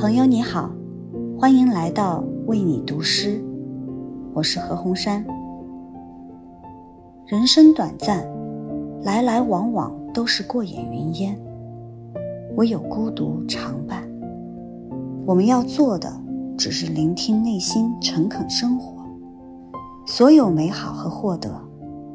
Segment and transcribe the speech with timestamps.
[0.00, 0.70] 朋友你好，
[1.36, 3.42] 欢迎来到为你读诗，
[4.32, 5.26] 我是何鸿山。
[7.26, 8.24] 人生短暂，
[9.02, 11.36] 来来往往都是过眼云烟，
[12.54, 14.08] 唯有孤独常伴。
[15.26, 16.08] 我们要做的，
[16.56, 19.04] 只是聆听内心诚恳生活。
[20.06, 21.60] 所有美好和获得，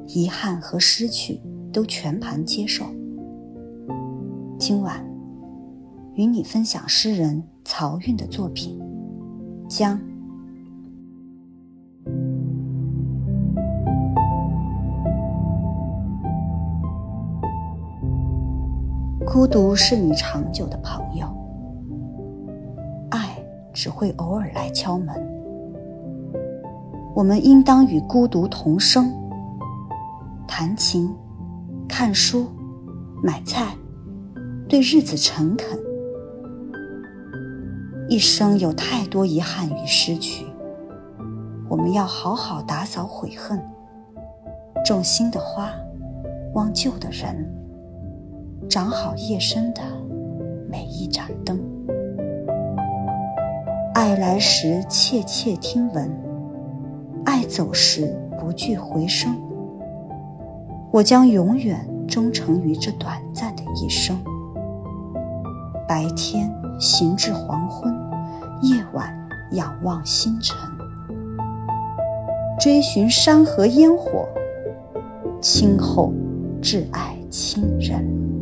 [0.08, 1.42] 遗憾和失去，
[1.74, 2.86] 都全盘接受。
[4.58, 5.06] 今晚。
[6.16, 8.78] 与你分享诗人曹韵的作品
[9.68, 9.98] 《江》。
[19.26, 21.26] 孤独是你长久的朋友，
[23.10, 23.38] 爱
[23.74, 25.16] 只会偶尔来敲门。
[27.16, 29.12] 我们应当与孤独同生，
[30.48, 31.12] 弹琴、
[31.88, 32.46] 看书、
[33.24, 33.76] 买菜，
[34.68, 35.80] 对日子诚恳。
[38.10, 40.46] 一生有太多遗憾与失去，
[41.70, 43.60] 我们要好好打扫悔恨，
[44.86, 45.70] 种新的花，
[46.54, 47.50] 忘旧的人，
[48.70, 49.82] 长好夜深的
[50.70, 51.60] 每一盏灯。
[53.96, 56.12] 爱来时切切听闻，
[57.26, 59.34] 爱走时不惧回声。
[60.92, 64.16] 我将永远忠诚于这短暂的一生。
[65.88, 67.93] 白天行至黄昏，
[68.64, 69.14] 夜晚
[69.52, 70.58] 仰望星辰，
[72.58, 74.26] 追寻山河烟火，
[75.42, 76.14] 亲厚
[76.62, 78.33] 挚爱亲人。